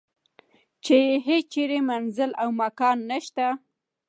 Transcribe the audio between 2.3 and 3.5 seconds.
او مکان نشته.